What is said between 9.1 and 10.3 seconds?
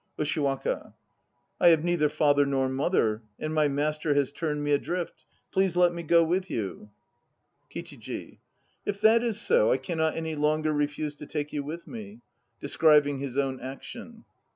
is so, I cannot